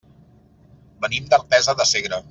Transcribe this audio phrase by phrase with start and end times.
[1.05, 2.19] Venim d'Artesa de Segre.